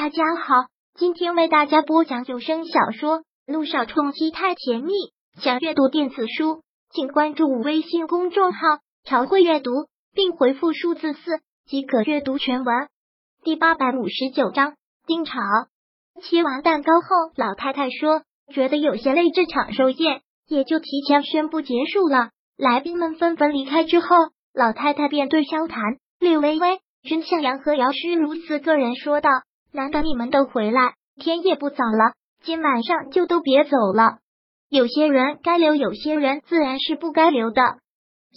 [0.00, 0.54] 大家好，
[0.94, 4.92] 今天为大家播讲有声小说《路上冲击太甜蜜》。
[5.42, 8.60] 想阅读电子书，请关注微信公众号
[9.02, 9.72] “朝会阅读”，
[10.14, 12.86] 并回复数字四即可阅读全文。
[13.42, 15.32] 第八百五十九章丁吵。
[16.22, 18.22] 切完蛋糕后，老太太说
[18.54, 24.14] ：“觉得有些累，这场寿宴也就提前宣布结束了。”来宾们纷纷离开之后，
[24.54, 25.82] 老太太便对萧谈、
[26.20, 29.30] 柳微微、君向阳和姚诗如四个人说道。
[29.72, 34.18] 难得你们都回来，天也不早了，今晚上就都别走了。
[34.70, 37.62] 有些人该留，有些人自然是不该留的。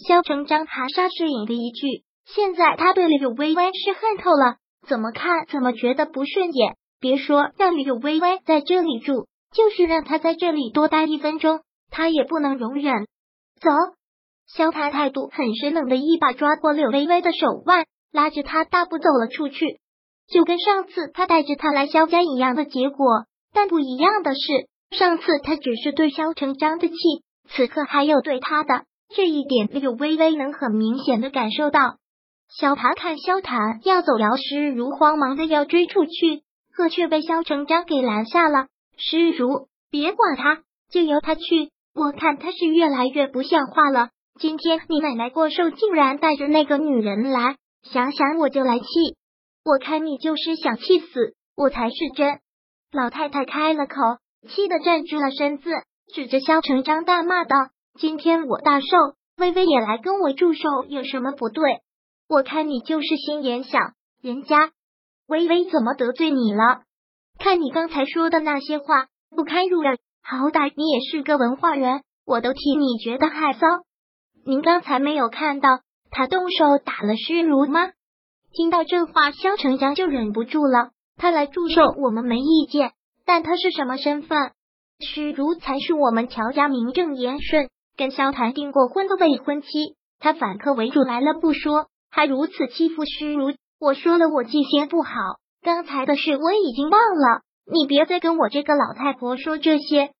[0.08, 4.56] 萧成章含沙射影的一句，现在他对柳微微是恨透了，
[4.88, 6.76] 怎么看怎么觉得不顺眼。
[7.00, 13.06] 别说让柳微微在这里住，就是让他在这里多待一分钟，他也不能容忍。
[13.60, 13.70] 走，
[14.46, 19.81] 萧谈态度很是冷的一把抓过柳微微的手腕，拉着她大步走了出去。
[20.32, 26.94] 就跟上次他带着他来萧家一样的结果，但不一样的是，上次他只是对萧成章的气，
[27.50, 31.80] 此刻还有对他的这一点，柳微微能很明显的感受到。
[32.48, 36.42] 萧谈看萧谈要走，姚诗如慌忙的要追出去，
[36.74, 38.68] 可却被萧成章给拦下了。
[38.96, 41.70] 诗如，别管他，就由他去。
[41.94, 44.08] 我看他是越来越不像话了。
[44.38, 48.86] 今天你奶奶过寿，竟然带着那个女人来，想想我就来气。
[49.64, 52.40] 我看你就是想气死我才是真。
[52.90, 53.94] 老太太开了口，
[54.48, 55.70] 气得站直了身子，
[56.12, 57.56] 指着萧成章大骂道
[57.96, 58.86] ：“今天我大寿，
[59.36, 61.80] 微微也来跟我祝寿，有什么不对？
[62.28, 63.78] 我看你就是心眼小，
[64.20, 64.72] 人家
[65.28, 66.82] 微微怎么得罪你了？
[67.38, 69.96] 看你刚才说的那些话，不堪入耳。
[70.24, 73.82] 好歹你也是个文化人，我都替你觉得害臊。
[74.44, 75.80] 您刚才没有看到
[76.10, 77.90] 他动手打了虚如吗？”
[78.54, 80.90] 听到这话，萧成阳就忍不住了。
[81.16, 82.92] 他来祝寿，我们没意见，
[83.24, 84.52] 但他是什么身份？
[85.00, 89.68] 许如才是我们乔家名正言顺跟萧谈订过婚的未婚妻。
[90.20, 93.54] 他反客为主来了不说，还如此欺负虚如。
[93.80, 95.10] 我说了，我记性不好，
[95.62, 97.40] 刚才的事我已经忘了。
[97.72, 100.10] 你别再跟我这个老太婆说这些。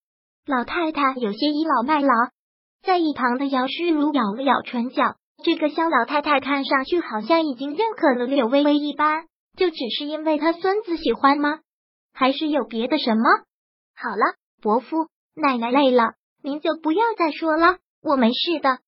[0.47, 2.09] 老太太有些倚老卖老，
[2.82, 5.16] 在一旁的姚诗如咬了咬唇角。
[5.42, 9.26] 这个肖老太太看上去好像已经认可了柳微微一般，
[9.56, 11.60] 就只是因为她孙子喜欢吗？
[12.14, 13.22] 还是有别的什么？
[13.94, 18.78] 好了，伯父，奶奶累了，您就不要再说了，我没事的。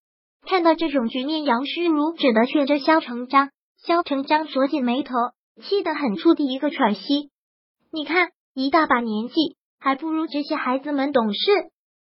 [0.46, 3.50] 看到这种局面，杨诗如只得劝着肖成章。
[3.86, 5.12] 肖成章锁紧眉头，
[5.62, 7.30] 气得很出的一个喘息。
[7.92, 11.38] 你看，一大把年纪，还不如这些孩子们懂事。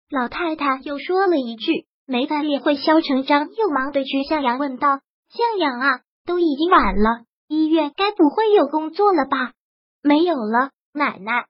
[0.09, 1.85] 老太太又说了一句。
[2.05, 9.53] 没再理会萧成章，又忙对曲向阳问道：“向阳啊，都已经晚了，医院该不会有工作了吧
[10.03, 11.45] ？”“没有了，奶奶。”“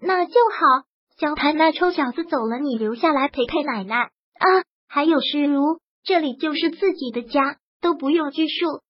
[0.00, 0.86] 那就好。”
[1.18, 4.46] 萧谈那臭小子走了，你留下来陪陪奶奶啊！
[4.86, 8.82] 还有诗如，这里就是自己的家，都不用拘束。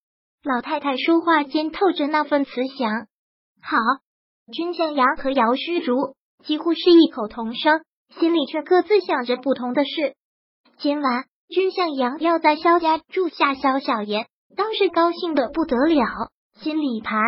[0.42, 3.06] 老太太说话间透着那份慈祥。
[3.62, 3.78] 好，
[4.52, 7.82] 君向阳和姚诗如几乎是异口同声，
[8.18, 10.16] 心里却各自想着不同的事。
[10.78, 14.26] 今晚君向阳要在萧家住下萧小言，
[14.56, 17.18] 倒是高兴的不得了，心里盘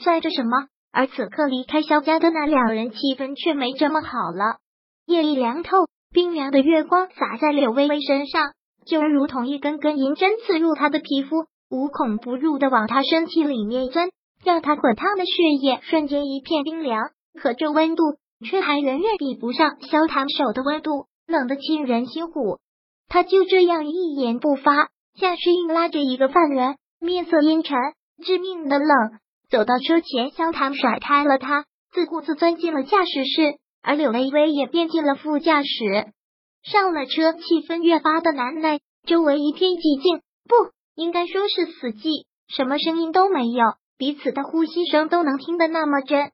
[0.00, 0.68] 算着什么。
[0.92, 4.58] 而此刻离开萧家的那两人，气氛却没这么好了。
[5.06, 8.52] 夜里凉透，冰凉的月光洒在柳微微身上，
[8.86, 14.08] 就如同一根根银针刺入她的皮肤，无孔不入的往她身体里面钻，
[14.44, 17.10] 让她滚烫的血液瞬间一片冰凉。
[17.34, 18.04] 可这温度
[18.48, 22.58] 却还远远比不上萧唐手的温度，冷得沁人心骨。
[23.08, 27.76] 他就这样一言不发，像是硬拉着一个犯人，面色阴沉，
[28.22, 28.88] 致命的冷。
[29.50, 36.12] 走到车前，萧唐甩开了他，自顾自钻进了驾驶室，而柳微微也变进了副驾驶。
[36.62, 43.64] 上了车，气氛越发的难耐，周围一片寂静，不应该说是死寂，什么声音都没有，
[43.96, 46.30] 彼此的呼吸声都能听得那么真。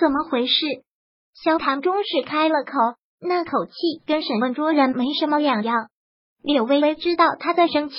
[0.00, 0.66] 怎么回事？
[1.34, 2.72] 萧唐终是开了口，
[3.20, 5.88] 那口气跟审问捉人没什么两样。
[6.42, 7.96] 柳微微知道他在生气，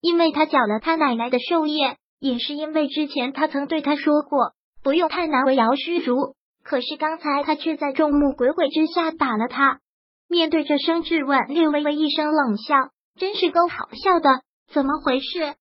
[0.00, 4.52] 因为他搅了他奶奶的寿宴，也是因为之前他曾对他说过
[4.82, 6.34] 不用太难为姚虚竹。
[6.62, 9.80] 可是刚才他却在众目睽睽之下打了他。
[10.28, 12.76] 面对这声质问，柳微微一声冷笑，
[13.18, 14.42] 真是够好笑的。
[14.72, 15.54] 怎么回事？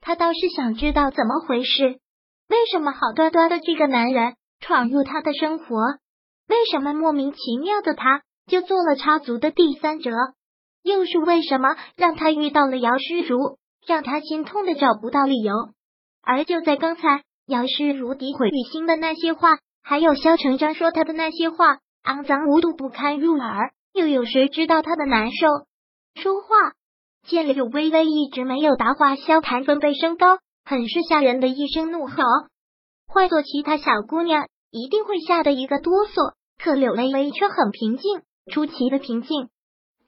[0.00, 2.00] 他倒是想知道怎么回事。
[2.48, 5.76] 为什么好端端的这个男人闯入他的生活？
[6.48, 10.10] 为什么莫名其妙的他就做了插足的第三者？
[10.82, 15.54] 又是为什么让他遇到了姚诗如，让他心痛的找不到理由？
[16.22, 23.72] 而就在刚才，姚诗如诋毁雨欣的那些话，还有萧成章说他的那些话，肮脏无度，不堪入耳。
[23.92, 25.46] 又有谁知道他的难受？
[26.14, 26.72] 说话，
[27.26, 32.14] 见柳微微一直没有答话，萧谈分贝升高，很是吓人的一声怒吼。
[33.08, 36.34] 换做其他小姑娘，一定会吓得一个哆嗦。
[36.62, 38.20] 可柳微微却很平静，
[38.52, 39.48] 出奇的平静。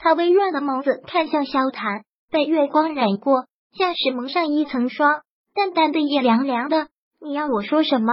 [0.02, 5.22] 她微弱的眸子看向萧谈，被月光染过，像是蒙上一层霜，
[5.54, 6.88] 淡淡的也凉凉的。
[7.20, 8.12] 你要我说什么？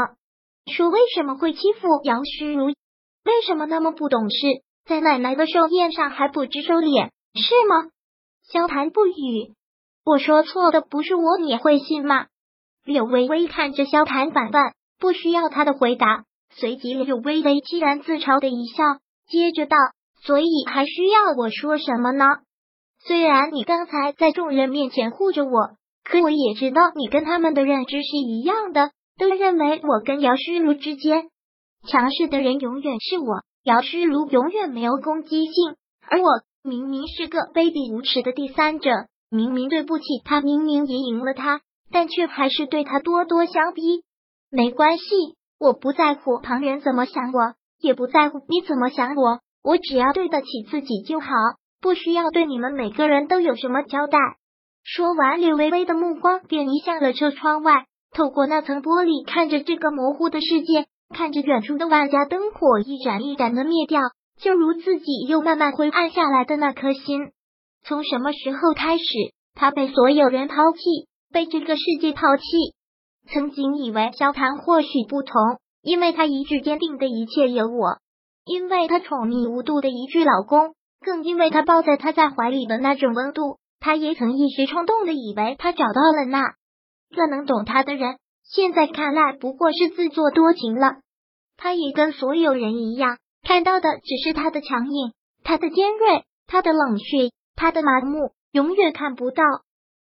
[0.71, 2.67] 说为什么会欺负姚诗如？
[2.67, 4.37] 为什么那么不懂事？
[4.85, 7.89] 在奶奶的寿宴上还不知收敛，是吗？
[8.43, 9.55] 萧谈不语。
[10.05, 12.27] 我说错的不是我，你会信吗？
[12.85, 14.61] 柳微微看着萧谈反问，
[14.99, 16.25] 不需要他的回答。
[16.51, 18.83] 随即柳微微凄然自嘲的一笑，
[19.27, 19.75] 接着道
[20.21, 22.25] ：“所以还需要我说什么呢？
[23.05, 25.51] 虽然你刚才在众人面前护着我，
[26.03, 31.29] 可我也知道你跟他们的认知是一样的，都认为我跟姚诗如之间
[31.87, 35.75] 强势的人永远是我。”姚诗如永远没有攻击性，
[36.07, 36.27] 而我
[36.63, 38.89] 明明是个卑鄙无耻的第三者，
[39.29, 41.59] 明明对不起他，明明也赢了他，
[41.91, 44.03] 但却还是对他咄咄相逼。
[44.49, 45.03] 没关系，
[45.59, 51.27] 我不在乎旁人怎么想我，也不在乎你怎么想我，我只要对得起自己就好，
[51.79, 54.17] 不需要对你们每个人都有什么交代。
[54.83, 60.87] 说完，柳微微的目光便移向了车窗外，透过那层玻璃看着这个模糊的世界。
[61.13, 64.01] 看着远处的万家灯火一盏一盏的灭掉，
[64.39, 67.31] 就如自己又慢慢灰暗下来的那颗心。
[67.83, 69.03] 从什么时候开始，
[69.53, 70.79] 他被所有人抛弃，
[71.31, 72.43] 被这个世界抛弃？
[73.31, 75.33] 曾经以为萧谈或许不同，
[75.83, 77.97] 因为他一直坚定的一切有我，
[78.49, 83.59] 因为他宠溺无度的一句老公，更因为他抱在他在怀里的那种温度。
[83.79, 86.55] 他也曾一时冲动的以为他找到了那
[87.15, 88.17] 个能懂他的人。
[88.43, 90.95] 现在看来不过是自作多情了。
[91.57, 95.13] 他也跟所有人一样，看到的只是他的强硬，
[95.43, 99.43] 他的尖锐，他的冷血，他的麻木，永远看不到，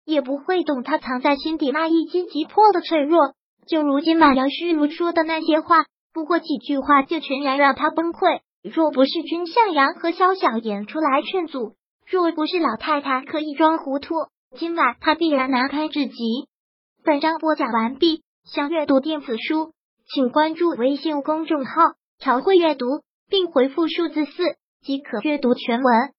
[0.06, 3.34] 也不会懂他藏在心底那一击即破的脆弱。
[3.68, 5.84] 就如今马良虚如说的那些话，
[6.18, 8.40] 不过几句话就全然让他崩溃。
[8.64, 11.76] 若不是君向阳和萧小言出来劝阻，
[12.08, 14.16] 若不是老太太刻意装糊涂，
[14.58, 16.16] 今晚他必然难堪至极。
[17.04, 18.24] 本章播讲完毕。
[18.52, 19.74] 想阅读电子书，
[20.12, 21.72] 请关注微信公众号
[22.18, 22.88] “朝会阅读”，
[23.30, 24.44] 并回复数字四
[24.82, 26.14] 即可阅读全文。